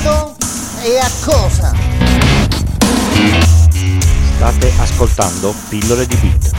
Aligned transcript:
modo 0.00 0.34
e 0.82 0.98
a 0.98 1.10
cosa? 1.24 1.72
State 4.36 4.72
ascoltando 4.78 5.54
Pillole 5.68 6.06
di 6.06 6.16
Beat. 6.16 6.50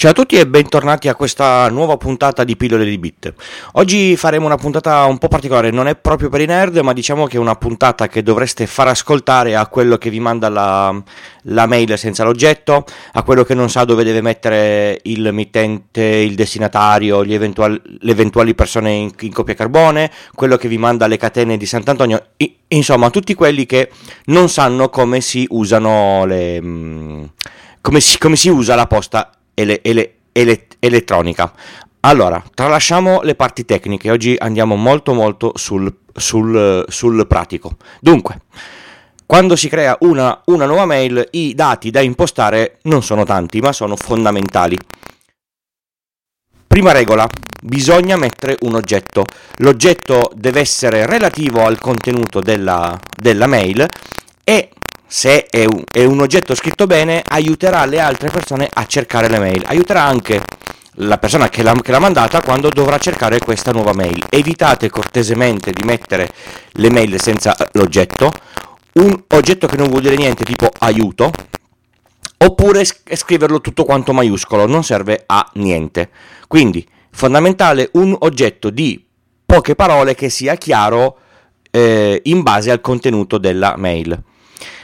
Ciao 0.00 0.12
a 0.12 0.14
tutti 0.14 0.36
e 0.36 0.46
bentornati 0.46 1.08
a 1.08 1.14
questa 1.14 1.68
nuova 1.68 1.98
puntata 1.98 2.42
di 2.42 2.56
Pillole 2.56 2.86
di 2.86 2.96
Bit. 2.96 3.34
Oggi 3.72 4.16
faremo 4.16 4.46
una 4.46 4.56
puntata 4.56 5.04
un 5.04 5.18
po' 5.18 5.28
particolare, 5.28 5.70
non 5.70 5.88
è 5.88 5.94
proprio 5.94 6.30
per 6.30 6.40
i 6.40 6.46
nerd, 6.46 6.78
ma 6.78 6.94
diciamo 6.94 7.26
che 7.26 7.36
è 7.36 7.38
una 7.38 7.54
puntata 7.56 8.08
che 8.08 8.22
dovreste 8.22 8.66
far 8.66 8.88
ascoltare 8.88 9.56
a 9.56 9.66
quello 9.66 9.98
che 9.98 10.08
vi 10.08 10.18
manda 10.18 10.48
la, 10.48 11.02
la 11.42 11.66
mail 11.66 11.98
senza 11.98 12.24
l'oggetto, 12.24 12.86
a 13.12 13.22
quello 13.22 13.44
che 13.44 13.52
non 13.52 13.68
sa 13.68 13.84
dove 13.84 14.02
deve 14.02 14.22
mettere 14.22 15.00
il 15.02 15.34
mittente, 15.34 16.02
il 16.02 16.34
destinatario, 16.34 17.22
eventuali, 17.22 17.78
le 17.84 18.10
eventuali 18.10 18.54
persone 18.54 18.92
in, 18.92 19.12
in 19.20 19.32
copia 19.34 19.52
carbone, 19.52 20.10
quello 20.34 20.56
che 20.56 20.68
vi 20.68 20.78
manda 20.78 21.06
le 21.08 21.18
catene 21.18 21.58
di 21.58 21.66
Sant'Antonio, 21.66 22.28
I, 22.38 22.56
insomma 22.68 23.10
tutti 23.10 23.34
quelli 23.34 23.66
che 23.66 23.90
non 24.28 24.48
sanno 24.48 24.88
come 24.88 25.20
si 25.20 25.44
usano 25.50 26.24
le... 26.24 26.58
Mm, 26.58 27.24
come 27.82 28.00
si, 28.00 28.18
come 28.18 28.36
si 28.36 28.48
usa 28.48 28.74
la 28.74 28.86
posta 28.86 29.30
ele, 29.60 29.80
ele, 29.82 30.14
ele, 30.32 30.66
elettronica. 30.78 31.52
Allora, 32.00 32.42
tralasciamo 32.54 33.20
le 33.22 33.34
parti 33.34 33.64
tecniche, 33.64 34.10
oggi 34.10 34.34
andiamo 34.38 34.74
molto 34.74 35.12
molto 35.12 35.52
sul, 35.56 35.94
sul, 36.14 36.84
sul 36.88 37.26
pratico. 37.26 37.76
Dunque, 38.00 38.40
quando 39.26 39.54
si 39.54 39.68
crea 39.68 39.96
una, 40.00 40.40
una 40.46 40.64
nuova 40.64 40.86
mail, 40.86 41.28
i 41.32 41.54
dati 41.54 41.90
da 41.90 42.00
impostare 42.00 42.78
non 42.82 43.02
sono 43.02 43.24
tanti, 43.24 43.60
ma 43.60 43.72
sono 43.72 43.96
fondamentali. 43.96 44.78
Prima 46.66 46.92
regola, 46.92 47.28
bisogna 47.62 48.16
mettere 48.16 48.56
un 48.62 48.74
oggetto. 48.76 49.24
L'oggetto 49.56 50.30
deve 50.34 50.60
essere 50.60 51.04
relativo 51.04 51.64
al 51.64 51.78
contenuto 51.78 52.40
della, 52.40 52.98
della 53.14 53.46
mail 53.46 53.86
e 54.42 54.70
se 55.12 55.46
è 55.46 55.64
un, 55.64 55.82
è 55.90 56.04
un, 56.04 56.20
oggetto 56.20 56.54
scritto 56.54 56.86
bene, 56.86 57.20
aiuterà 57.26 57.84
le 57.84 57.98
altre 57.98 58.30
persone 58.30 58.68
a 58.72 58.86
cercare 58.86 59.28
le 59.28 59.40
mail. 59.40 59.64
Aiuterà 59.66 60.04
anche 60.04 60.40
la 60.94 61.18
persona 61.18 61.48
che 61.48 61.64
l'ha, 61.64 61.74
che 61.74 61.90
l'ha, 61.90 61.98
mandata 61.98 62.40
quando 62.40 62.68
dovrà 62.68 62.96
cercare 62.98 63.40
questa 63.40 63.72
nuova 63.72 63.92
mail. 63.92 64.24
Evitate 64.30 64.88
cortesemente 64.88 65.72
di 65.72 65.82
mettere 65.82 66.30
le 66.74 66.90
mail 66.90 67.20
senza 67.20 67.56
l'oggetto. 67.72 68.30
Un 68.92 69.24
oggetto 69.26 69.66
che 69.66 69.76
non 69.76 69.88
vuol 69.88 70.02
dire 70.02 70.14
niente, 70.14 70.44
tipo 70.44 70.68
aiuto, 70.78 71.32
oppure 72.36 72.84
scriverlo 72.84 73.60
tutto 73.60 73.82
quanto 73.82 74.12
maiuscolo, 74.12 74.68
non 74.68 74.84
serve 74.84 75.24
a 75.26 75.44
niente. 75.54 76.10
Quindi, 76.46 76.86
fondamentale 77.10 77.90
un 77.94 78.16
oggetto 78.16 78.70
di 78.70 79.04
poche 79.44 79.74
parole 79.74 80.14
che 80.14 80.28
sia 80.28 80.54
chiaro 80.54 81.16
eh, 81.72 82.20
in 82.26 82.42
base 82.42 82.70
al 82.70 82.80
contenuto 82.80 83.38
della 83.38 83.74
mail. 83.76 84.28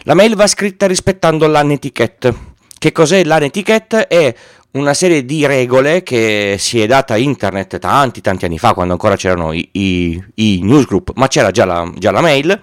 La 0.03 0.15
mail 0.15 0.35
va 0.35 0.47
scritta 0.47 0.87
rispettando 0.87 1.47
l'anetiquette. 1.47 2.55
Che 2.79 2.93
cos'è 2.93 3.25
l'anetiquette? 3.25 4.07
È 4.07 4.35
una 4.73 4.95
serie 4.95 5.25
di 5.25 5.47
regole 5.47 6.03
che 6.03 6.57
si 6.59 6.81
è 6.81 6.87
data 6.87 7.17
internet 7.17 7.79
tanti 7.79 8.21
tanti 8.21 8.45
anni 8.45 8.59
fa 8.59 8.75
quando 8.75 8.93
ancora 8.93 9.17
c'erano 9.17 9.53
i, 9.53 9.69
i, 9.73 10.23
i 10.35 10.61
newsgroup 10.63 11.13
ma 11.15 11.29
c'era 11.29 11.51
già 11.51 11.65
la, 11.65 11.91
già 11.97 12.11
la, 12.11 12.21
mail 12.21 12.61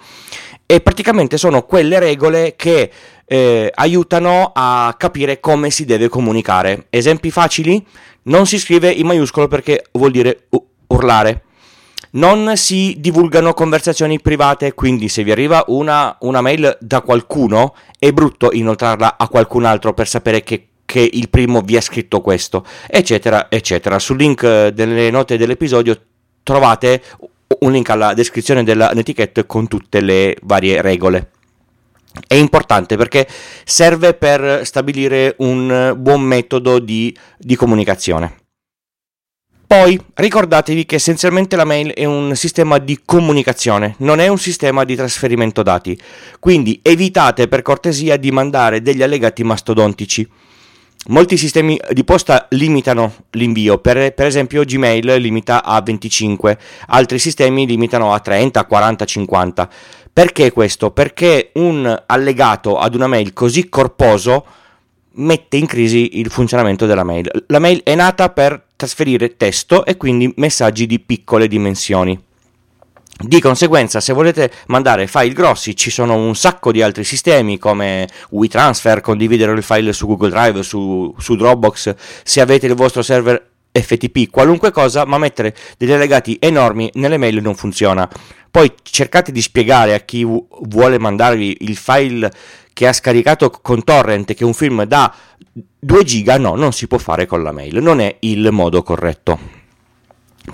e 0.65 0.79
praticamente 0.81 1.37
sono 1.37 1.63
quelle 1.63 1.99
regole 1.99 2.55
che 2.55 2.91
eh, 3.25 3.71
aiutano 3.73 4.51
a 4.53 4.93
capire 4.97 5.39
come 5.39 5.71
si 5.71 5.85
deve 5.85 6.07
comunicare 6.07 6.85
esempi 6.91 7.31
facili 7.31 7.83
non 8.23 8.45
si 8.45 8.59
scrive 8.59 8.91
in 8.91 9.07
maiuscolo 9.07 9.47
perché 9.47 9.85
vuol 9.93 10.11
dire 10.11 10.47
urlare 10.87 11.45
non 12.13 12.55
si 12.55 12.95
divulgano 12.99 13.53
conversazioni 13.53 14.19
private, 14.19 14.73
quindi 14.73 15.09
se 15.09 15.23
vi 15.23 15.31
arriva 15.31 15.63
una, 15.67 16.15
una 16.21 16.41
mail 16.41 16.77
da 16.79 17.01
qualcuno 17.01 17.75
è 17.97 18.11
brutto 18.11 18.51
inoltrarla 18.51 19.17
a 19.17 19.27
qualcun 19.27 19.65
altro 19.65 19.93
per 19.93 20.07
sapere 20.07 20.43
che 20.43 20.67
che 20.85 21.09
il 21.11 21.29
primo 21.29 21.61
vi 21.61 21.75
ha 21.75 21.81
scritto 21.81 22.21
questo, 22.21 22.63
eccetera, 22.87 23.49
eccetera. 23.49 23.97
Sul 23.97 24.17
link 24.17 24.43
eh, 24.43 24.71
delle 24.73 25.09
note 25.09 25.37
dell'episodio 25.37 25.99
trovate 26.43 27.01
un 27.59 27.71
link 27.71 27.89
alla 27.89 28.13
descrizione 28.13 28.63
dell'etichetta 28.63 29.43
con 29.45 29.67
tutte 29.67 30.01
le 30.01 30.37
varie 30.43 30.81
regole. 30.83 31.31
È 32.27 32.35
importante 32.35 32.95
perché 32.95 33.27
serve 33.63 34.13
per 34.13 34.61
stabilire 34.65 35.33
un 35.39 35.95
buon 35.97 36.21
metodo 36.21 36.77
di, 36.77 37.15
di 37.39 37.55
comunicazione. 37.55 38.42
Poi 39.73 39.99
ricordatevi 40.13 40.85
che 40.85 40.97
essenzialmente 40.97 41.55
la 41.55 41.63
mail 41.63 41.93
è 41.93 42.05
un 42.05 42.35
sistema 42.35 42.77
di 42.77 42.99
comunicazione, 43.03 43.95
non 43.99 44.19
è 44.19 44.27
un 44.27 44.37
sistema 44.37 44.83
di 44.83 44.95
trasferimento 44.95 45.63
dati, 45.63 45.99
quindi 46.39 46.79
evitate 46.83 47.47
per 47.47 47.63
cortesia 47.63 48.17
di 48.17 48.29
mandare 48.29 48.83
degli 48.83 49.01
allegati 49.01 49.43
mastodontici. 49.43 50.29
Molti 51.07 51.37
sistemi 51.37 51.79
di 51.89 52.03
posta 52.03 52.45
limitano 52.51 53.15
l'invio, 53.31 53.79
per, 53.79 54.13
per, 54.13 54.27
esempio 54.27 54.63
Gmail 54.63 55.15
limita 55.15 55.63
a 55.63 55.81
25, 55.81 56.55
altri 56.89 57.17
sistemi 57.17 57.65
limitano 57.65 58.13
a 58.13 58.19
30, 58.19 58.65
40, 58.65 59.05
50. 59.05 59.69
Perché 60.13 60.51
questo? 60.51 60.91
Perché 60.91 61.49
un 61.53 62.03
allegato 62.05 62.77
ad 62.77 62.93
una 62.93 63.07
mail 63.07 63.33
così 63.33 63.69
corposo 63.69 64.45
mette 65.15 65.57
in 65.57 65.65
crisi 65.65 66.19
il 66.19 66.29
funzionamento 66.29 66.85
della 66.85 67.03
mail. 67.03 67.27
La 67.47 67.57
mail 67.57 67.81
è 67.81 67.95
nata 67.95 68.29
per 68.29 68.65
trasferire 68.83 69.37
testo 69.37 69.85
e 69.85 69.95
quindi 69.95 70.31
messaggi 70.35 70.85
di 70.85 70.99
piccole 70.99 71.47
dimensioni. 71.47 72.19
Di 73.15 73.39
conseguenza, 73.39 74.01
se 74.01 74.11
volete 74.11 74.51
mandare 74.67 75.07
file 75.07 75.33
grossi, 75.33 75.75
ci 75.75 75.89
sono 75.89 76.15
un 76.15 76.35
sacco 76.35 76.71
di 76.71 76.81
altri 76.81 77.03
sistemi 77.03 77.57
come 77.57 78.07
WeTransfer, 78.31 79.01
condividere 79.01 79.53
il 79.53 79.63
file 79.63 79.93
su 79.93 80.07
Google 80.07 80.31
Drive, 80.31 80.63
su, 80.63 81.13
su 81.17 81.35
Dropbox, 81.35 81.95
se 82.23 82.41
avete 82.41 82.65
il 82.65 82.73
vostro 82.73 83.01
server 83.01 83.51
FTP, 83.73 84.29
qualunque 84.29 84.71
cosa, 84.71 85.05
ma 85.05 85.17
mettere 85.17 85.55
degli 85.77 85.91
allegati 85.91 86.37
enormi 86.39 86.89
nelle 86.93 87.17
mail 87.17 87.41
non 87.41 87.55
funziona. 87.55 88.09
Poi 88.49 88.71
cercate 88.83 89.31
di 89.31 89.41
spiegare 89.41 89.95
a 89.95 89.99
chi 89.99 90.23
vuole 90.23 90.99
mandarvi 90.99 91.57
il 91.61 91.75
file 91.75 92.31
che 92.71 92.87
ha 92.87 92.93
scaricato 92.93 93.49
con 93.49 93.83
torrent, 93.83 94.33
che 94.33 94.43
è 94.43 94.45
un 94.45 94.53
film 94.53 94.83
da 94.83 95.13
2 95.79 96.03
giga, 96.03 96.37
no, 96.37 96.55
non 96.55 96.71
si 96.71 96.87
può 96.87 96.99
fare 96.99 97.25
con 97.25 97.41
la 97.41 97.51
mail, 97.51 97.81
non 97.81 97.99
è 97.99 98.15
il 98.21 98.51
modo 98.51 98.83
corretto. 98.83 99.39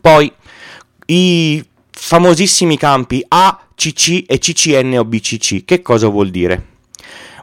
Poi 0.02 0.31
i 1.08 1.66
famosissimi 1.91 2.78
campi 2.78 3.24
A, 3.28 3.68
CC 3.75 4.24
e 4.28 4.38
CCN 4.38 4.97
o 4.97 5.06
BCC, 5.06 5.66
che 5.66 5.81
cosa 5.81 6.08
vuol 6.08 6.29
dire? 6.29 6.68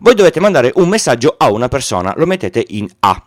Voi 0.01 0.15
dovete 0.15 0.41
mandare 0.41 0.73
un 0.77 0.89
messaggio 0.89 1.35
a 1.37 1.51
una 1.51 1.69
persona, 1.69 2.15
lo 2.17 2.27
mettete 2.27 2.65
in 2.69 2.89
A. 3.01 3.25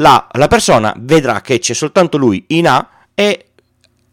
La, 0.00 0.26
la 0.32 0.48
persona 0.48 0.94
vedrà 0.98 1.42
che 1.42 1.58
c'è 1.58 1.74
soltanto 1.74 2.16
lui 2.16 2.44
in 2.48 2.66
A 2.66 2.88
e 3.14 3.50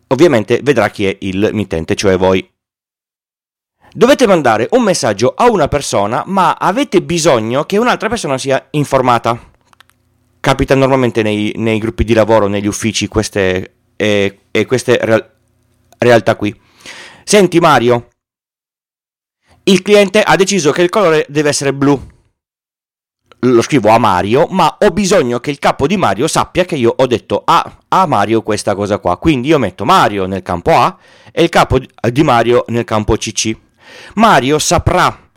ovviamente 0.08 0.59
vedrà 0.62 0.90
chi 0.90 1.06
è 1.06 1.18
il 1.22 1.50
mittente, 1.53 1.96
cioè 1.96 2.18
voi. 2.18 2.48
Dovete 3.94 4.28
mandare 4.28 4.68
un 4.72 4.84
messaggio 4.84 5.34
a 5.36 5.50
una 5.50 5.70
persona, 5.70 6.24
ma 6.28 6.56
avete 6.59 7.02
bisogno 7.02 7.64
che 7.64 7.78
un'altra 7.78 8.09
persona 8.09 8.38
sia 8.38 8.68
informata. 8.72 9.40
Capita 10.42 10.75
normalmente 10.75 11.24
nei, 11.24 11.53
nei 11.56 11.80
gruppi 11.80 12.04
di 12.04 12.14
lavoro, 12.14 12.48
negli 12.48 12.68
uffici, 12.68 13.08
queste, 13.08 13.75
eh, 13.96 14.40
e 14.52 14.66
queste 14.66 15.00
real- 15.02 15.31
realtà 15.98 16.36
qui. 16.36 16.54
Senti 17.24 17.59
Mario, 17.59 18.09
il 19.64 19.81
cliente 19.81 20.22
ha 20.22 20.36
deciso 20.36 20.72
che 20.72 20.81
il 20.81 20.90
colore 20.90 21.25
deve 21.30 21.50
essere 21.50 21.74
blu 21.74 22.16
lo 23.42 23.62
scrivo 23.62 23.90
a 23.90 23.98
Mario, 24.00 24.48
ma 24.50 24.78
ho 24.80 24.90
bisogno 24.90 25.40
che 25.40 25.52
il 25.52 25.59
capo 25.59 25.86
di 25.86 25.98
Mario 25.98 26.28
sappia 26.28 26.66
che 26.66 26.75
io 26.75 26.94
ho 26.96 27.06
detto 27.06 27.44
a, 27.46 27.78
a, 27.88 28.06
Mario 28.08 28.42
questa 28.42 28.74
cosa 28.74 28.98
qua. 28.98 29.18
Quindi 29.18 29.50
io 29.50 29.60
metto 29.60 29.86
Mario 29.86 30.25
nel 30.25 30.42
campo 30.42 30.72
A 30.75 30.98
e 31.31 31.44
il 31.44 31.50
capo 31.50 31.80
di 31.80 32.24
Mario 32.24 32.66
nel 32.68 32.84
campo 32.84 33.16
CC. 33.16 33.56
Mario 34.16 34.57
saprà 34.60 35.30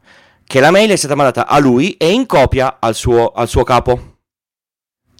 che 0.44 0.60
la 0.60 0.70
mail 0.70 0.90
è 0.90 0.96
stata 0.96 1.14
mandata 1.14 1.46
a 1.46 1.58
lui 1.58 1.92
e 1.92 2.10
in 2.10 2.26
copia 2.26 2.78
al 2.80 2.94
suo, 2.94 3.28
al 3.28 3.48
suo 3.48 3.62
capo. 3.64 4.06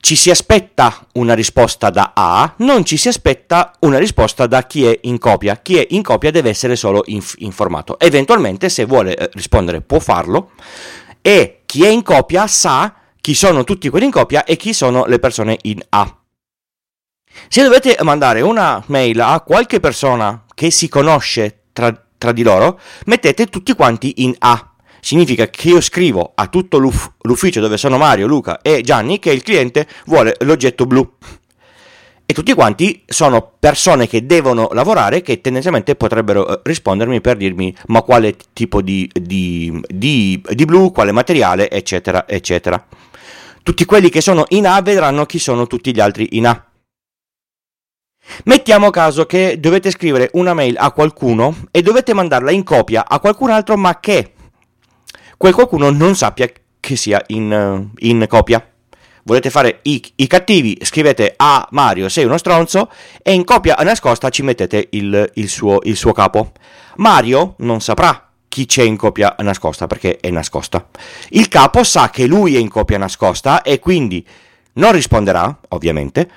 Ci 0.02 0.16
si 0.16 0.30
aspetta 0.30 1.06
una 1.12 1.34
risposta 1.34 1.90
da 1.90 2.12
A, 2.14 2.54
non 2.58 2.86
ci 2.86 2.96
si 2.96 3.08
aspetta 3.08 3.72
una 3.80 3.98
risposta 3.98 4.46
da 4.46 4.64
chi 4.64 4.86
è 4.86 4.98
in 5.02 5.18
copia. 5.18 5.56
Chi 5.56 5.76
è 5.76 5.86
in 5.90 6.02
copia 6.02 6.30
deve 6.30 6.48
essere 6.48 6.74
solo 6.74 7.02
inf- 7.04 7.34
informato. 7.40 7.98
Eventualmente, 8.00 8.70
se 8.70 8.86
vuole 8.86 9.14
eh, 9.14 9.28
rispondere, 9.34 9.82
può 9.82 9.98
farlo 9.98 10.52
e 11.22 11.62
chi 11.66 11.84
è 11.84 11.88
in 11.88 12.02
copia 12.02 12.46
sa 12.46 12.94
chi 13.20 13.34
sono 13.34 13.64
tutti 13.64 13.88
quelli 13.88 14.06
in 14.06 14.10
copia 14.10 14.44
e 14.44 14.56
chi 14.56 14.72
sono 14.72 15.04
le 15.06 15.18
persone 15.18 15.58
in 15.62 15.80
A. 15.90 16.20
Se 17.48 17.62
dovete 17.62 17.96
mandare 18.02 18.40
una 18.40 18.82
mail 18.86 19.20
a 19.20 19.40
qualche 19.40 19.80
persona 19.80 20.44
che 20.54 20.70
si 20.70 20.88
conosce 20.88 21.64
tra, 21.72 22.06
tra 22.18 22.32
di 22.32 22.42
loro, 22.42 22.80
mettete 23.06 23.46
tutti 23.46 23.74
quanti 23.74 24.14
in 24.18 24.34
A. 24.38 24.74
Significa 25.00 25.48
che 25.48 25.68
io 25.68 25.80
scrivo 25.80 26.32
a 26.34 26.46
tutto 26.48 26.78
l'uff- 26.78 27.12
l'ufficio 27.22 27.60
dove 27.60 27.76
sono 27.76 27.96
Mario, 27.96 28.26
Luca 28.26 28.60
e 28.60 28.82
Gianni 28.82 29.18
che 29.18 29.32
il 29.32 29.42
cliente 29.42 29.86
vuole 30.06 30.36
l'oggetto 30.40 30.86
blu. 30.86 31.16
E 32.30 32.32
tutti 32.32 32.54
quanti 32.54 33.02
sono 33.08 33.54
persone 33.58 34.06
che 34.06 34.24
devono 34.24 34.68
lavorare 34.70 35.20
che 35.20 35.40
tendenzialmente 35.40 35.96
potrebbero 35.96 36.46
eh, 36.46 36.60
rispondermi 36.62 37.20
per 37.20 37.36
dirmi 37.36 37.74
ma 37.88 38.02
quale 38.02 38.36
tipo 38.52 38.82
di, 38.82 39.10
di, 39.12 39.82
di, 39.88 40.40
di 40.48 40.64
blu, 40.64 40.92
quale 40.92 41.10
materiale, 41.10 41.68
eccetera, 41.68 42.28
eccetera. 42.28 42.86
Tutti 43.64 43.84
quelli 43.84 44.10
che 44.10 44.20
sono 44.20 44.44
in 44.50 44.68
A 44.68 44.80
vedranno 44.80 45.26
chi 45.26 45.40
sono 45.40 45.66
tutti 45.66 45.92
gli 45.92 45.98
altri 45.98 46.28
in 46.36 46.46
A. 46.46 46.66
Mettiamo 48.44 48.90
caso 48.90 49.26
che 49.26 49.58
dovete 49.58 49.90
scrivere 49.90 50.30
una 50.34 50.54
mail 50.54 50.76
a 50.78 50.92
qualcuno 50.92 51.56
e 51.72 51.82
dovete 51.82 52.14
mandarla 52.14 52.52
in 52.52 52.62
copia 52.62 53.08
a 53.08 53.18
qualcun 53.18 53.50
altro, 53.50 53.76
ma 53.76 53.98
che 53.98 54.34
quel 55.36 55.52
qualcuno 55.52 55.90
non 55.90 56.14
sappia 56.14 56.48
che 56.78 56.94
sia 56.94 57.20
in, 57.26 57.90
in 57.98 58.24
copia. 58.28 58.64
Volete 59.24 59.50
fare 59.50 59.80
i, 59.82 60.02
i, 60.16 60.26
cattivi, 60.26 60.78
scrivete 60.82 61.34
a 61.36 61.66
Mario 61.72 62.08
sei 62.08 62.24
uno 62.24 62.38
stronzo 62.38 62.90
e 63.22 63.32
in 63.32 63.44
copia 63.44 63.76
nascosta 63.80 64.30
ci 64.30 64.42
mettete 64.42 64.88
il, 64.90 65.30
il, 65.34 65.48
suo, 65.48 65.78
il 65.82 65.96
suo 65.96 66.12
capo. 66.12 66.52
Mario 66.96 67.54
non 67.58 67.80
saprà 67.80 68.30
chi 68.48 68.66
c'è 68.66 68.82
in 68.82 68.96
copia 68.96 69.34
nascosta 69.38 69.86
perché 69.86 70.18
è 70.18 70.30
nascosta. 70.30 70.88
Il 71.30 71.48
capo 71.48 71.84
sa 71.84 72.10
che 72.10 72.26
lui 72.26 72.56
è 72.56 72.58
in 72.58 72.68
copia 72.68 72.98
nascosta 72.98 73.62
e 73.62 73.78
quindi 73.78 74.26
non 74.74 74.92
risponderà, 74.92 75.58
ovviamente, 75.68 76.28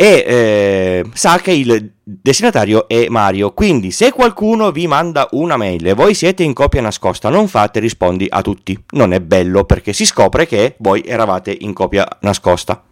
e 0.00 0.24
eh, 0.26 1.04
sa 1.12 1.38
che 1.40 1.52
il 1.52 1.92
destinatario 2.02 2.88
è 2.88 3.08
Mario. 3.10 3.52
Quindi, 3.52 3.90
se 3.90 4.12
qualcuno 4.12 4.72
vi 4.72 4.86
manda 4.86 5.28
una 5.32 5.58
mail 5.58 5.88
e 5.88 5.92
voi 5.92 6.14
siete 6.14 6.42
in 6.42 6.54
copia 6.54 6.80
nascosta, 6.80 7.28
non 7.28 7.48
fate 7.48 7.80
rispondi 7.80 8.26
a 8.26 8.40
tutti. 8.40 8.82
Non 8.92 9.12
è 9.12 9.20
bello 9.20 9.64
perché 9.64 9.92
si 9.92 10.06
scopre 10.06 10.46
che 10.46 10.76
voi 10.78 11.02
eravate 11.04 11.54
in 11.54 11.74
copia 11.74 12.08
nascosta. 12.22 12.82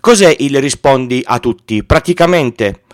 Cos'è 0.00 0.34
il 0.38 0.58
rispondi 0.58 1.22
a 1.22 1.38
tutti? 1.38 1.84
Praticamente 1.84 2.84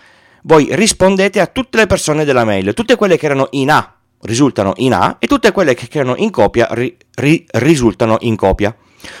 voi 0.43 0.67
rispondete 0.71 1.39
a 1.39 1.47
tutte 1.47 1.77
le 1.77 1.87
persone 1.87 2.25
della 2.25 2.43
mail, 2.43 2.73
tutte 2.73 2.97
quelle 2.97 3.17
che 3.17 3.25
erano 3.25 3.47
in 3.51 3.71
A 3.71 3.95
risultano 4.23 4.73
in 4.77 4.91
A 4.93 5.15
e 5.17 5.27
tutte 5.27 5.53
quelle 5.53 5.75
che 5.75 5.87
erano 5.89 6.15
in 6.17 6.29
copia 6.29 6.67
ri, 6.71 6.97
ri, 7.15 7.45
risultano 7.51 8.17
in 8.19 8.35
copia. 8.35 8.75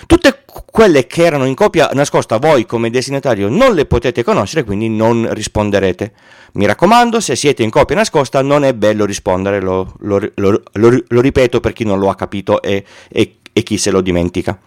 Tutte 0.05 0.43
quelle 0.45 1.07
che 1.07 1.23
erano 1.23 1.45
in 1.45 1.55
copia 1.55 1.89
nascosta 1.93 2.37
voi 2.37 2.65
come 2.65 2.89
destinatario 2.89 3.49
non 3.49 3.73
le 3.73 3.85
potete 3.85 4.23
conoscere, 4.23 4.63
quindi 4.63 4.89
non 4.89 5.27
risponderete. 5.31 6.11
Mi 6.53 6.65
raccomando, 6.65 7.19
se 7.19 7.35
siete 7.35 7.63
in 7.63 7.69
copia 7.69 7.95
nascosta 7.95 8.41
non 8.41 8.63
è 8.63 8.73
bello 8.73 9.05
rispondere, 9.05 9.61
lo, 9.61 9.93
lo, 9.99 10.19
lo, 10.35 10.61
lo 10.71 11.21
ripeto 11.21 11.59
per 11.59 11.73
chi 11.73 11.83
non 11.83 11.99
lo 11.99 12.09
ha 12.09 12.15
capito 12.15 12.61
e, 12.61 12.83
e, 13.09 13.35
e 13.51 13.63
chi 13.63 13.77
se 13.77 13.91
lo 13.91 14.01
dimentica. 14.01 14.57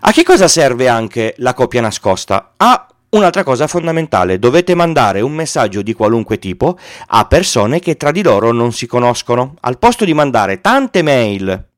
A 0.00 0.12
che 0.12 0.22
cosa 0.22 0.48
serve 0.48 0.88
anche 0.88 1.34
la 1.38 1.54
copia 1.54 1.80
nascosta? 1.80 2.52
A 2.56 2.86
Un'altra 3.10 3.42
cosa 3.42 3.66
fondamentale, 3.66 4.38
dovete 4.38 4.76
mandare 4.76 5.20
un 5.20 5.32
messaggio 5.32 5.82
di 5.82 5.94
qualunque 5.94 6.38
tipo 6.38 6.78
a 7.08 7.24
persone 7.24 7.80
che 7.80 7.96
tra 7.96 8.12
di 8.12 8.22
loro 8.22 8.52
non 8.52 8.70
si 8.70 8.86
conoscono. 8.86 9.56
Al 9.62 9.78
posto 9.78 10.04
di 10.04 10.14
mandare 10.14 10.60
tante 10.60 11.02
mail 11.02 11.69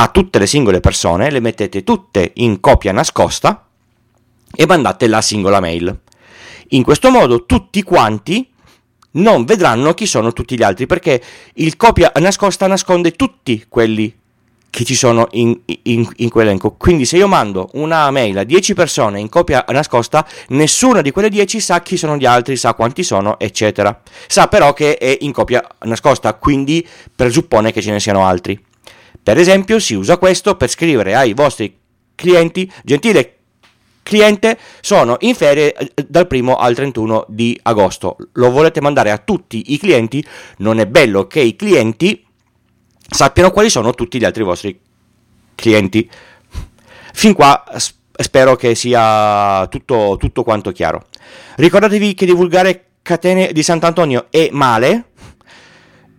a 0.00 0.08
tutte 0.08 0.38
le 0.38 0.46
singole 0.46 0.78
persone, 0.80 1.30
le 1.30 1.40
mettete 1.40 1.82
tutte 1.82 2.30
in 2.34 2.60
copia 2.60 2.92
nascosta 2.92 3.66
e 4.54 4.66
mandate 4.66 5.08
la 5.08 5.20
singola 5.20 5.58
mail. 5.58 5.98
In 6.68 6.84
questo 6.84 7.10
modo 7.10 7.46
tutti 7.46 7.82
quanti 7.82 8.48
non 9.12 9.44
vedranno 9.44 9.94
chi 9.94 10.06
sono 10.06 10.32
tutti 10.32 10.56
gli 10.56 10.62
altri 10.62 10.86
perché 10.86 11.20
il 11.54 11.76
copia 11.76 12.12
nascosta 12.20 12.68
nasconde 12.68 13.12
tutti 13.12 13.64
quelli 13.68 14.14
che 14.70 14.84
ci 14.84 14.94
sono 14.94 15.26
in, 15.32 15.58
in, 15.64 16.08
in 16.16 16.28
quell'elenco. 16.28 16.72
Quindi 16.72 17.04
se 17.04 17.16
io 17.16 17.26
mando 17.26 17.70
una 17.72 18.08
mail 18.12 18.38
a 18.38 18.44
10 18.44 18.74
persone 18.74 19.18
in 19.18 19.28
copia 19.28 19.64
nascosta, 19.68 20.24
nessuna 20.48 21.00
di 21.00 21.10
quelle 21.10 21.28
10 21.28 21.58
sa 21.58 21.82
chi 21.82 21.96
sono 21.96 22.16
gli 22.16 22.26
altri, 22.26 22.56
sa 22.56 22.74
quanti 22.74 23.02
sono, 23.02 23.36
eccetera. 23.40 24.00
Sa 24.28 24.46
però 24.46 24.72
che 24.74 24.96
è 24.96 25.16
in 25.22 25.32
copia 25.32 25.66
nascosta, 25.80 26.34
quindi 26.34 26.86
presuppone 27.16 27.72
che 27.72 27.82
ce 27.82 27.90
ne 27.90 27.98
siano 27.98 28.24
altri. 28.24 28.66
Per 29.28 29.36
esempio 29.36 29.78
si 29.78 29.92
usa 29.92 30.16
questo 30.16 30.56
per 30.56 30.70
scrivere 30.70 31.14
ai 31.14 31.34
vostri 31.34 31.78
clienti, 32.14 32.72
gentile 32.82 33.34
cliente, 34.02 34.58
sono 34.80 35.18
in 35.20 35.34
ferie 35.34 35.74
eh, 35.74 36.06
dal 36.08 36.26
primo 36.26 36.56
al 36.56 36.74
31 36.74 37.26
di 37.28 37.60
agosto. 37.64 38.16
Lo 38.32 38.50
volete 38.50 38.80
mandare 38.80 39.10
a 39.10 39.18
tutti 39.18 39.74
i 39.74 39.78
clienti? 39.78 40.26
Non 40.58 40.80
è 40.80 40.86
bello 40.86 41.26
che 41.26 41.40
i 41.40 41.56
clienti 41.56 42.24
sappiano 43.06 43.50
quali 43.50 43.68
sono 43.68 43.92
tutti 43.92 44.18
gli 44.18 44.24
altri 44.24 44.44
vostri 44.44 44.80
clienti. 45.54 46.08
Fin 47.12 47.34
qua 47.34 47.64
spero 48.14 48.56
che 48.56 48.74
sia 48.74 49.66
tutto, 49.66 50.16
tutto 50.18 50.42
quanto 50.42 50.72
chiaro. 50.72 51.04
Ricordatevi 51.56 52.14
che 52.14 52.24
divulgare 52.24 52.92
catene 53.02 53.52
di 53.52 53.62
Sant'Antonio 53.62 54.28
è 54.30 54.48
male, 54.52 55.10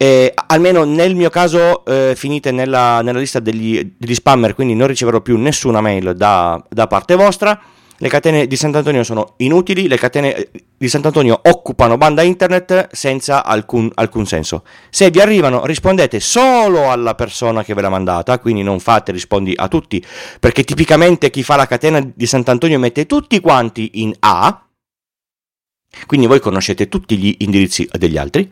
eh, 0.02 0.34
almeno 0.48 0.86
nel 0.86 1.14
mio 1.14 1.30
caso 1.30 1.84
eh, 1.84 2.14
finite 2.16 2.52
nella, 2.52 3.02
nella 3.02 3.20
lista 3.20 3.42
degli, 3.42 3.96
degli, 3.98 4.14
spammer, 4.14 4.56
quindi 4.56 4.74
non 4.74 4.88
riceverò 4.88 5.20
più 5.20 5.38
nessuna 5.38 5.82
mail 5.82 6.16
da, 6.16 6.64
da 6.70 6.88
parte 6.88 7.16
vostra. 7.16 7.60
Le 7.98 8.08
catene 8.08 8.48
di 8.48 8.56
Sant'Antonio 8.56 9.04
sono 9.04 9.34
inutili, 9.40 9.90
le 9.90 9.98
catene 9.98 10.34
eh, 10.34 10.52
di 10.78 10.88
Sant'Antonio 10.88 11.42
occupano 11.44 11.98
banda 11.98 12.22
internet 12.22 12.88
senza 12.94 13.44
alcun, 13.44 13.92
alcun, 13.96 14.26
senso. 14.26 14.64
Se 14.90 15.10
vi 15.10 15.20
arrivano 15.20 15.66
rispondete 15.66 16.22
solo 16.22 16.90
alla 16.90 17.14
persona 17.16 17.66
che 17.66 17.74
ve 17.74 17.82
l'ha 17.82 17.90
mandata, 17.90 18.40
quindi 18.40 18.64
non 18.64 18.80
fate 18.80 19.12
rispondi 19.12 19.52
a 19.54 19.68
tutti, 19.68 20.02
perché 20.40 20.64
tipicamente 20.64 21.30
chi 21.30 21.44
fa 21.44 21.58
la 21.58 21.68
catena 21.68 22.00
di 22.00 22.26
Sant'Antonio 22.26 22.80
mette 22.80 23.06
tutti 23.06 23.42
quanti 23.42 23.90
in 23.96 24.14
A, 24.20 24.64
quindi 26.06 26.26
voi 26.26 26.40
conoscete 26.40 26.88
tutti 26.88 27.18
gli 27.18 27.36
indirizzi 27.40 27.86
degli 27.92 28.18
altri, 28.18 28.50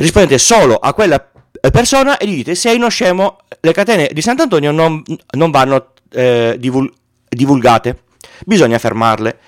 rispondete 0.00 0.38
solo 0.38 0.76
a 0.76 0.92
quella 0.94 1.24
persona 1.70 2.16
e 2.18 2.26
gli 2.26 2.36
dite 2.36 2.54
sei 2.54 2.76
uno 2.76 2.88
scemo, 2.88 3.38
le 3.60 3.72
catene 3.72 4.10
di 4.12 4.22
Sant'Antonio 4.22 4.70
non, 4.70 5.02
non 5.32 5.50
vanno 5.50 5.92
eh, 6.12 6.56
divul- 6.58 6.92
divulgate 7.28 8.08
bisogna 8.44 8.78
fermarle. 8.78 9.38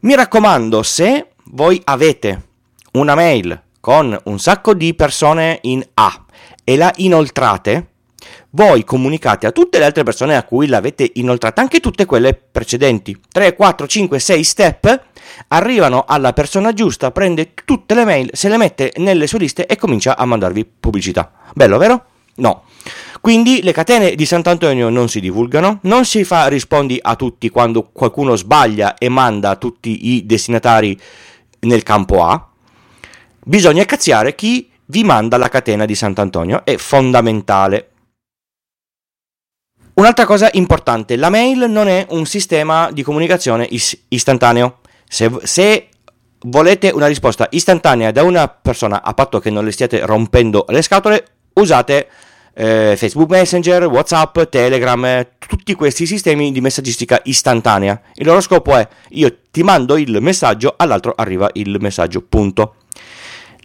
Mi 0.00 0.14
raccomando, 0.14 0.82
se 0.82 1.28
voi 1.50 1.80
avete 1.84 2.46
una 2.92 3.14
mail 3.14 3.60
con 3.80 4.18
un 4.24 4.38
sacco 4.38 4.74
di 4.74 4.94
persone 4.94 5.58
in 5.62 5.84
A 5.94 6.24
e 6.64 6.76
la 6.76 6.92
inoltrate, 6.96 7.88
voi 8.50 8.84
comunicate 8.84 9.46
a 9.46 9.52
tutte 9.52 9.78
le 9.78 9.84
altre 9.84 10.02
persone 10.02 10.36
a 10.36 10.44
cui 10.44 10.66
l'avete 10.66 11.10
inoltrata, 11.14 11.60
anche 11.60 11.80
tutte 11.80 12.06
quelle 12.06 12.34
precedenti. 12.34 13.18
3, 13.30 13.54
4, 13.54 13.86
5, 13.86 14.18
6 14.18 14.44
step 14.44 15.07
arrivano 15.48 16.04
alla 16.06 16.32
persona 16.32 16.72
giusta, 16.72 17.10
prende 17.10 17.52
tutte 17.64 17.94
le 17.94 18.04
mail, 18.04 18.30
se 18.32 18.48
le 18.48 18.56
mette 18.56 18.92
nelle 18.96 19.26
sue 19.26 19.38
liste 19.38 19.66
e 19.66 19.76
comincia 19.76 20.16
a 20.16 20.24
mandarvi 20.24 20.64
pubblicità. 20.64 21.30
Bello, 21.54 21.78
vero? 21.78 22.04
No. 22.36 22.64
Quindi 23.20 23.62
le 23.62 23.72
catene 23.72 24.14
di 24.14 24.24
Sant'Antonio 24.24 24.88
non 24.88 25.08
si 25.08 25.20
divulgano, 25.20 25.80
non 25.82 26.04
si 26.04 26.24
fa 26.24 26.46
rispondi 26.46 26.98
a 27.00 27.16
tutti 27.16 27.48
quando 27.48 27.90
qualcuno 27.92 28.36
sbaglia 28.36 28.96
e 28.96 29.08
manda 29.08 29.56
tutti 29.56 30.14
i 30.14 30.26
destinatari 30.26 30.98
nel 31.60 31.82
campo 31.82 32.24
A. 32.24 32.48
Bisogna 33.44 33.84
cazziare 33.84 34.34
chi 34.34 34.70
vi 34.86 35.04
manda 35.04 35.36
la 35.36 35.48
catena 35.48 35.84
di 35.84 35.94
Sant'Antonio, 35.94 36.64
è 36.64 36.76
fondamentale. 36.76 37.90
Un'altra 39.94 40.24
cosa 40.24 40.48
importante, 40.52 41.16
la 41.16 41.28
mail 41.28 41.68
non 41.68 41.88
è 41.88 42.06
un 42.10 42.24
sistema 42.24 42.90
di 42.92 43.02
comunicazione 43.02 43.66
is- 43.68 44.04
istantaneo. 44.08 44.78
Se, 45.08 45.30
se 45.42 45.88
volete 46.40 46.90
una 46.90 47.06
risposta 47.06 47.48
istantanea 47.50 48.10
da 48.10 48.22
una 48.22 48.48
persona, 48.48 49.02
a 49.02 49.14
patto 49.14 49.40
che 49.40 49.50
non 49.50 49.64
le 49.64 49.72
stiate 49.72 50.04
rompendo 50.04 50.64
le 50.68 50.82
scatole, 50.82 51.24
usate 51.54 52.08
eh, 52.54 52.94
Facebook 52.96 53.30
Messenger, 53.30 53.86
WhatsApp, 53.86 54.42
Telegram, 54.50 55.26
tutti 55.38 55.74
questi 55.74 56.06
sistemi 56.06 56.52
di 56.52 56.60
messaggistica 56.60 57.20
istantanea. 57.24 58.00
Il 58.14 58.26
loro 58.26 58.40
scopo 58.40 58.76
è 58.76 58.86
io 59.10 59.36
ti 59.50 59.62
mando 59.62 59.96
il 59.96 60.18
messaggio, 60.20 60.74
all'altro 60.76 61.14
arriva 61.16 61.48
il 61.54 61.76
messaggio, 61.80 62.20
punto. 62.20 62.74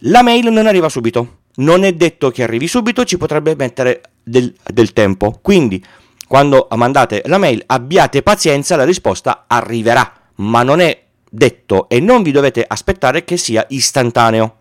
La 0.06 0.22
mail 0.22 0.50
non 0.50 0.66
arriva 0.66 0.88
subito, 0.88 1.38
non 1.56 1.84
è 1.84 1.92
detto 1.92 2.30
che 2.30 2.42
arrivi 2.42 2.68
subito, 2.68 3.04
ci 3.04 3.16
potrebbe 3.16 3.54
mettere 3.56 4.00
del, 4.22 4.54
del 4.64 4.92
tempo. 4.92 5.38
Quindi, 5.42 5.84
quando 6.26 6.68
mandate 6.70 7.22
la 7.26 7.38
mail, 7.38 7.62
abbiate 7.66 8.22
pazienza, 8.22 8.76
la 8.76 8.84
risposta 8.84 9.44
arriverà, 9.46 10.12
ma 10.36 10.62
non 10.62 10.80
è 10.80 11.03
detto 11.34 11.88
e 11.88 11.98
non 11.98 12.22
vi 12.22 12.30
dovete 12.30 12.64
aspettare 12.66 13.24
che 13.24 13.36
sia 13.36 13.64
istantaneo. 13.68 14.58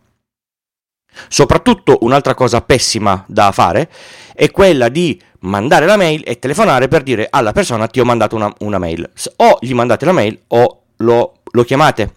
Soprattutto 1.27 1.99
un'altra 2.01 2.33
cosa 2.33 2.61
pessima 2.61 3.23
da 3.27 3.51
fare 3.51 3.87
è 4.33 4.49
quella 4.49 4.89
di 4.89 5.21
mandare 5.41 5.85
la 5.85 5.97
mail 5.97 6.23
e 6.25 6.39
telefonare 6.39 6.87
per 6.87 7.03
dire 7.03 7.27
alla 7.29 7.51
persona 7.51 7.87
ti 7.87 7.99
ho 7.99 8.05
mandato 8.05 8.35
una, 8.35 8.51
una 8.59 8.79
mail. 8.79 9.07
O 9.37 9.57
gli 9.61 9.73
mandate 9.73 10.05
la 10.05 10.11
mail 10.11 10.39
o 10.47 10.83
lo, 10.97 11.41
lo, 11.51 11.63
chiamate. 11.63 12.15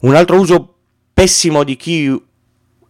Un 0.00 0.14
altro 0.14 0.38
uso 0.38 0.74
pessimo 1.12 1.64
di 1.64 1.76
chi 1.76 2.22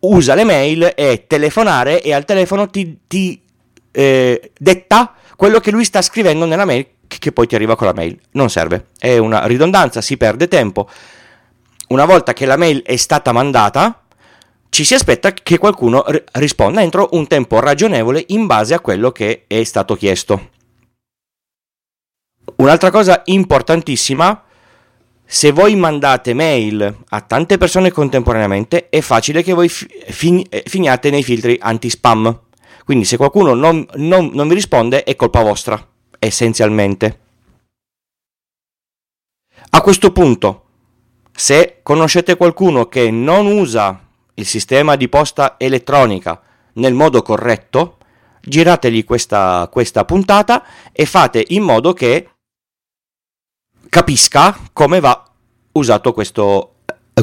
usa 0.01 0.35
le 0.35 0.45
mail 0.45 0.83
è 0.95 1.25
telefonare 1.27 2.03
e 2.03 2.13
al 2.13 2.27
telefono 2.27 2.69
ti, 2.69 2.99
ti 3.07 3.41
eh, 3.91 4.53
detta 4.59 5.15
quello 5.35 5.61
che 5.61 5.71
lui 5.71 5.85
sta 5.85 6.03
scrivendo 6.03 6.45
nella 6.45 6.67
mail 6.67 6.87
che 7.09 7.33
poi 7.33 7.47
ti 7.47 7.55
arriva 7.55 7.77
con 7.77 7.87
la 7.87 7.95
mail. 7.95 8.19
Non 8.33 8.51
serve, 8.51 8.89
è 8.99 9.17
una 9.17 9.47
ridondanza, 9.47 10.01
si 10.01 10.17
perde 10.17 10.47
tempo. 10.47 10.89
Una 11.89 12.05
volta 12.05 12.33
che 12.35 12.45
la 12.45 12.57
mail 12.57 12.83
è 12.83 12.97
stata 12.97 13.33
mandata, 13.33 14.03
ci 14.69 14.85
si 14.85 14.95
aspetta 14.95 15.33
che 15.33 15.59
qualcuno 15.59 16.05
risponda 16.33 16.83
entro 16.83 17.09
un 17.13 17.27
tempo 17.27 17.59
ragionevole 17.61 18.23
in 18.29 18.47
base 18.47 18.75
a 18.75 18.81
quello 18.81 19.11
che 19.11 19.45
è 19.47 19.65
stato 19.65 19.97
chiesto. 19.97 20.51
Un'altra 22.57 22.91
cosa 22.91 23.23
importantissima, 23.27 24.45
se 25.25 25.53
voi 25.53 25.77
mandate 25.77 26.35
mail 26.35 26.97
a 27.09 27.21
tante 27.21 27.59
persone 27.59 27.91
contemporaneamente, 27.91 28.89
è 28.89 29.01
facile 29.01 29.43
che 29.43 29.53
voi 29.53 29.69
fin- 29.69 30.47
finiate 30.49 31.11
nei 31.11 31.23
filtri 31.23 31.59
anti-spam. 31.61 32.41
Quindi 32.85 33.05
se 33.05 33.17
qualcuno 33.17 33.55
non, 33.55 33.87
non, 33.95 34.31
non 34.33 34.49
vi 34.49 34.55
risponde 34.55 35.05
è 35.05 35.15
colpa 35.17 35.43
vostra, 35.43 35.87
essenzialmente. 36.19 37.21
A 39.71 39.81
questo 39.81 40.13
punto, 40.13 40.65
se 41.33 41.81
conoscete 41.83 42.37
qualcuno 42.37 42.87
che 42.87 43.11
non 43.11 43.47
usa 43.47 44.07
il 44.35 44.47
sistema 44.47 44.97
di 44.97 45.09
posta 45.09 45.57
elettronica 45.59 46.41
nel 46.75 46.95
modo 46.95 47.23
corretto, 47.23 47.99
girategli 48.41 49.05
questa, 49.05 49.69
questa 49.71 50.05
puntata 50.05 50.65
e 50.93 51.07
fate 51.07 51.45
in 51.49 51.63
modo 51.63 51.93
che 51.93 52.31
capisca 53.89 54.57
come 54.73 55.01
va 55.01 55.23
usato 55.73 56.13
questo, 56.13 56.75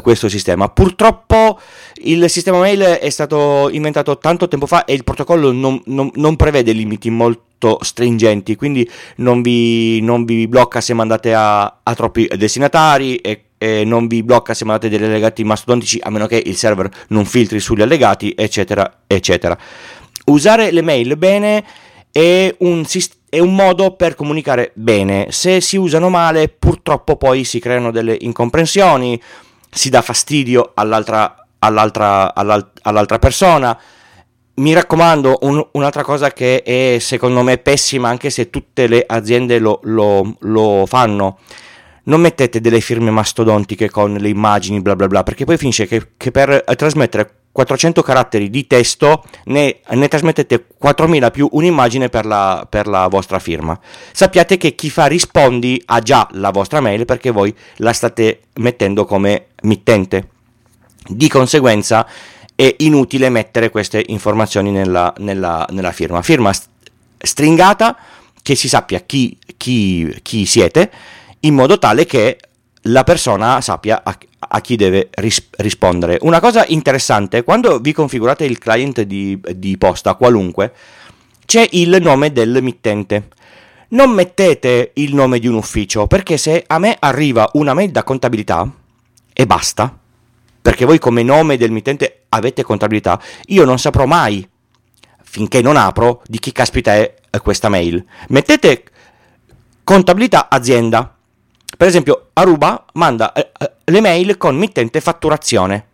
questo 0.02 0.30
sistema. 0.30 0.70
Purtroppo 0.70 1.60
il 2.04 2.30
sistema 2.30 2.60
mail 2.60 2.82
è 2.82 3.10
stato 3.10 3.70
inventato 3.72 4.18
tanto 4.18 4.48
tempo 4.48 4.66
fa 4.66 4.86
e 4.86 4.94
il 4.94 5.04
protocollo 5.04 5.52
non, 5.52 5.82
non, 5.86 6.10
non 6.16 6.36
prevede 6.36 6.72
limiti 6.72 7.10
molto 7.10 7.80
stringenti, 7.82 8.56
quindi 8.56 8.90
non 9.18 9.42
vi, 9.42 10.02
non 10.02 10.25
vi 10.25 10.48
blocca 10.48 10.82
se 10.82 10.94
mandate 10.94 11.34
a, 11.34 11.80
a 11.82 11.96
troppi 11.96 12.30
destinatari 12.36 13.18
e, 13.18 13.46
e, 13.58 13.84
non 13.86 14.08
vi 14.08 14.24
blocca 14.24 14.54
se 14.54 14.66
mandate 14.66 14.90
degli 14.90 15.04
allegati 15.04 15.44
mastodontici 15.44 16.00
a 16.02 16.10
meno 16.10 16.28
che 16.28 16.42
il 16.46 16.56
server 16.56 16.90
non 17.10 17.25
filtri 17.25 17.60
sugli 17.60 17.82
allegati, 17.82 18.34
eccetera, 18.36 19.02
eccetera. 19.08 19.58
Usare 20.25 20.72
le 20.72 20.82
mail 20.82 21.18
bene 21.18 21.64
è 22.12 22.56
un, 22.60 22.86
è 23.30 23.40
un 23.40 23.54
modo 23.54 23.92
per 23.96 24.16
comunicare 24.16 24.72
bene. 24.75 25.28
Se 25.32 25.60
si 25.60 25.75
usano 25.75 26.10
male, 26.10 26.48
purtroppo 26.48 27.18
poi 27.18 27.44
si 27.44 27.60
creano 27.60 27.92
delle 27.92 28.16
incomprensioni, 28.22 29.22
si 29.75 29.89
dà 29.89 30.01
fastidio 30.01 30.72
all'altra, 30.74 31.48
all'altra, 31.60 32.34
all'altra 32.34 33.20
persona. 33.20 33.77
Mi 34.55 34.74
raccomando, 34.74 35.39
un, 35.41 35.67
un'altra 35.74 36.01
cosa 36.01 36.32
che 36.32 36.63
è 36.63 36.98
secondo 37.00 37.44
me 37.44 37.58
pessima, 37.58 38.08
anche 38.08 38.29
se 38.29 38.50
tutte 38.50 38.88
le 38.88 39.03
aziende 39.05 39.60
lo, 39.60 39.82
lo, 39.84 40.38
lo 40.39 40.86
fanno, 40.88 41.39
non 42.03 42.22
mettete 42.22 42.62
delle 42.62 42.79
firme 42.79 43.12
mastodontiche 43.12 43.89
con 43.89 44.13
le 44.13 44.29
immagini, 44.29 44.82
bla 44.82 44.96
bla 44.96 45.08
bla, 45.08 45.24
perché 45.24 45.44
poi 45.44 45.58
finisce 45.58 45.88
che, 45.88 46.12
che 46.15 46.32
per 46.32 46.63
trasmettere 46.77 47.34
400 47.56 48.02
caratteri 48.02 48.50
di 48.50 48.68
testo 48.68 49.24
ne, 49.46 49.80
ne 49.88 50.08
trasmettete 50.10 50.66
4000 50.78 51.32
più 51.32 51.48
un'immagine 51.50 52.10
per 52.10 52.26
la, 52.26 52.68
per 52.70 52.86
la, 52.86 53.08
vostra 53.08 53.40
firma. 53.40 53.80
Sappiate 54.12 54.58
che 54.58 54.76
chi 54.76 54.90
fa 54.90 55.06
rispondi 55.06 55.82
ha 55.86 56.02
già 56.02 56.28
la 56.32 56.52
vostra 56.52 56.82
mail 56.82 57.06
perché 57.06 57.32
voi 57.32 57.56
la 57.78 57.94
state 57.94 58.42
mettendo 58.56 59.06
come 59.06 59.52
mittente. 59.62 60.28
Di 61.08 61.30
conseguenza 61.30 62.06
è 62.54 62.76
inutile 62.80 63.30
mettere 63.30 63.70
queste 63.70 64.04
informazioni 64.06 64.72
nella, 64.72 65.14
nella, 65.20 65.66
nella 65.70 65.94
firma. 65.94 66.22
Firma 66.22 66.52
stringata 67.18 67.96
che 68.42 68.56
si 68.56 68.68
sappia 68.68 69.00
chi, 69.00 69.38
chi, 69.56 70.14
chi 70.22 70.46
siete 70.46 70.92
in 71.40 71.54
modo 71.54 71.80
tale 71.80 72.06
che 72.06 72.38
la 72.88 73.04
persona 73.04 73.62
sappia 73.62 74.01
a, 74.04 74.18
a 74.39 74.62
chi 74.62 74.75
deve 74.75 75.10
ris- 75.13 75.48
rispondere. 75.58 76.18
Una 76.22 76.39
cosa 76.39 76.65
interessante, 76.68 77.44
quando 77.44 77.80
vi 77.80 77.94
configurate 77.94 78.46
il 78.46 78.58
client 78.58 79.01
di, 79.01 79.39
di 79.56 79.77
posta 79.77 80.15
qualunque, 80.15 80.74
c'è 81.46 81.68
il 81.72 81.98
nome 82.01 82.32
del 82.32 82.62
mittente. 82.62 83.30
Non 83.89 84.12
mettete 84.12 84.92
il 84.96 85.13
nome 85.13 85.39
di 85.39 85.48
un 85.48 85.56
ufficio, 85.56 86.08
perché 86.08 86.38
se 86.38 86.63
a 86.65 86.80
me 86.80 86.96
arriva 87.00 87.50
una 87.54 87.74
mail 87.74 87.92
da 87.92 88.04
contabilità 88.04 88.70
e 89.32 89.46
basta, 89.46 89.98
perché 90.62 90.86
voi 90.86 91.00
come 91.00 91.24
nome 91.24 91.58
del 91.58 91.72
mittente 91.72 92.25
avete 92.30 92.63
contabilità, 92.63 93.22
io 93.48 93.63
non 93.63 93.77
saprò 93.77 94.06
mai, 94.06 94.48
finché 95.24 95.62
non 95.62 95.77
apro, 95.77 96.22
di 96.25 96.39
chi 96.39 96.51
caspita 96.51 96.94
è 96.94 97.13
questa 97.42 97.70
mail. 97.70 98.04
Mettete 98.30 98.84
contabilità 99.84 100.50
azienda 100.50 101.15
per 101.77 101.88
esempio, 101.88 102.29
Aruba 102.34 102.86
manda 102.94 103.34
eh, 103.34 103.51
eh, 103.58 103.72
le 103.86 104.01
mail 104.01 104.38
con 104.38 104.55
mittente 104.55 105.01
fatturazione. 105.01 105.88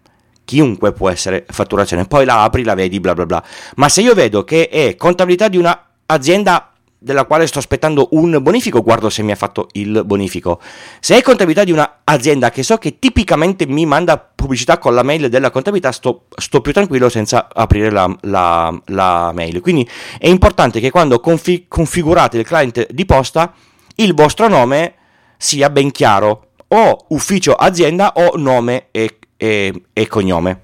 Chiunque 0.44 0.92
può 0.92 1.10
essere 1.10 1.46
fatturazione, 1.48 2.06
poi 2.06 2.26
la 2.26 2.44
apri, 2.44 2.64
la 2.64 2.76
vedi, 2.76 3.00
bla 3.00 3.14
bla 3.14 3.26
bla. 3.26 3.44
Ma 3.76 3.90
se 3.90 4.02
io 4.02 4.14
vedo 4.14 4.44
che 4.44 4.68
è 4.68 4.96
contabilità 4.96 5.48
di 5.48 5.58
un'azienda 5.58 6.72
della 7.04 7.26
quale 7.26 7.48
sto 7.48 7.58
aspettando 7.58 8.10
un 8.12 8.38
bonifico, 8.42 8.84
guardo 8.84 9.10
se 9.10 9.24
mi 9.24 9.32
ha 9.32 9.36
fatto 9.36 9.70
il 9.72 10.04
bonifico. 10.06 10.62
Se 11.00 11.18
è 11.18 11.22
contabilità 11.24 11.64
di 11.64 11.72
un'azienda 11.72 12.52
che 12.52 12.62
so 12.62 12.78
che 12.78 13.00
tipicamente 13.00 13.66
mi 13.66 13.88
manda 13.88 14.20
pubblicità 14.20 14.78
con 14.78 14.94
la 14.94 15.02
mail 15.02 15.28
della 15.30 15.50
contabilità, 15.50 15.92
sto, 15.92 16.26
sto 16.36 16.62
più 16.62 16.72
tranquillo 16.74 17.10
senza 17.10 17.48
aprire 17.52 17.90
la, 17.90 18.14
la, 18.22 18.82
la, 18.86 19.32
mail. 19.34 19.62
Quindi 19.62 19.90
è 20.20 20.28
importante 20.28 20.80
che 20.80 20.92
quando 20.92 21.20
confi- 21.20 21.66
configurate 21.68 22.38
il 22.38 22.46
client 22.46 22.92
di 22.92 23.06
posta, 23.06 23.52
il 23.96 24.14
vostro 24.14 24.48
nome 24.48 24.96
sia 25.42 25.72
ben 25.72 25.90
chiaro, 25.90 26.50
o 26.68 27.06
ufficio 27.10 27.56
azienda 27.56 28.14
o 28.14 28.38
nome 28.38 28.90
e, 28.92 29.18
e, 29.36 29.86
e 29.92 30.08
cognome. 30.08 30.62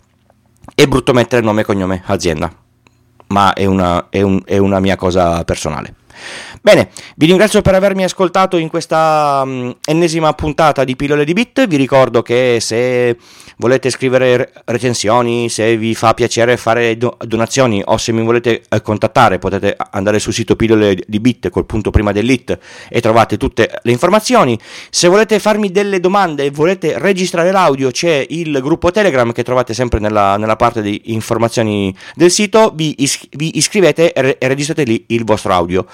È 0.75 0.85
brutto 0.85 1.13
mettere 1.13 1.41
nome 1.41 1.61
e 1.61 1.63
cognome 1.63 2.03
azienda, 2.05 2.53
ma 3.29 3.53
è 3.53 3.65
una, 3.65 4.09
è, 4.09 4.21
un, 4.21 4.39
è 4.45 4.57
una 4.59 4.79
mia 4.79 4.95
cosa 4.95 5.43
personale. 5.43 5.95
Bene, 6.61 6.89
vi 7.15 7.25
ringrazio 7.27 7.61
per 7.61 7.75
avermi 7.75 8.03
ascoltato 8.03 8.57
in 8.57 8.69
questa 8.69 9.41
um, 9.43 9.75
ennesima 9.85 10.33
puntata 10.33 10.83
di 10.83 10.95
Pillole 10.95 11.25
di 11.25 11.33
Bit. 11.33 11.67
Vi 11.67 11.75
ricordo 11.75 12.21
che 12.21 12.57
se 12.59 13.17
volete 13.57 13.89
scrivere 13.89 14.51
recensioni, 14.65 15.49
se 15.49 15.77
vi 15.77 15.95
fa 15.95 16.13
piacere 16.13 16.57
fare 16.57 16.97
do- 16.97 17.17
donazioni 17.25 17.81
o 17.83 17.97
se 17.97 18.11
mi 18.11 18.23
volete 18.23 18.61
eh, 18.69 18.81
contattare, 18.81 19.39
potete 19.39 19.75
andare 19.91 20.19
sul 20.19 20.33
sito 20.33 20.55
Pillole 20.55 20.97
di 21.07 21.19
Bit 21.19 21.49
col 21.49 21.65
punto 21.65 21.89
prima 21.89 22.11
dell'it 22.11 22.57
e 22.89 23.01
trovate 23.01 23.37
tutte 23.37 23.79
le 23.81 23.91
informazioni. 23.91 24.59
Se 24.89 25.07
volete 25.07 25.39
farmi 25.39 25.71
delle 25.71 25.99
domande 25.99 26.45
e 26.45 26.51
volete 26.51 26.99
registrare 26.99 27.51
l'audio, 27.51 27.91
c'è 27.91 28.25
il 28.29 28.59
gruppo 28.61 28.91
Telegram 28.91 29.31
che 29.31 29.43
trovate 29.43 29.73
sempre 29.73 29.99
nella, 29.99 30.37
nella 30.37 30.55
parte 30.55 30.81
di 30.81 31.01
informazioni 31.05 31.95
del 32.15 32.31
sito. 32.31 32.71
Vi, 32.75 32.95
is- 32.99 33.27
vi 33.31 33.57
iscrivete 33.57 34.13
e, 34.13 34.21
re- 34.21 34.37
e 34.37 34.47
registrate 34.47 34.83
lì 34.83 35.05
il 35.07 35.23
vostro 35.23 35.53
audio. 35.53 35.85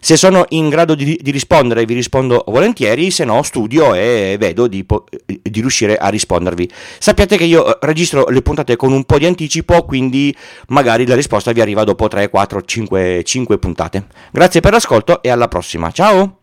Se 0.00 0.16
sono 0.16 0.46
in 0.48 0.70
grado 0.70 0.94
di, 0.94 1.18
di, 1.20 1.30
rispondere 1.30 1.84
vi 1.84 1.92
rispondo 1.92 2.42
volentieri, 2.46 3.10
se 3.10 3.24
no 3.24 3.42
studio 3.42 3.94
e 3.94 4.36
vedo 4.38 4.66
di, 4.66 4.84
di, 5.26 5.60
riuscire 5.60 5.98
a 5.98 6.08
rispondervi. 6.08 6.70
Sappiate 6.98 7.36
che 7.36 7.44
io 7.44 7.66
eh, 7.66 7.78
registro 7.82 8.26
le 8.28 8.40
puntate 8.40 8.76
con 8.76 8.92
un 8.92 9.04
po' 9.04 9.18
di 9.18 9.26
anticipo, 9.26 9.84
quindi 9.84 10.34
magari 10.68 11.06
la 11.06 11.14
risposta 11.14 11.52
vi 11.52 11.60
arriva 11.60 11.84
dopo 11.84 12.08
3, 12.08 12.30
4, 12.30 12.62
5, 12.62 13.22
5 13.22 13.58
puntate. 13.58 14.06
Grazie 14.32 14.60
per 14.60 14.72
l'ascolto 14.72 15.22
e 15.22 15.28
alla 15.28 15.48
prossima. 15.48 15.90
Ciao! 15.90 16.39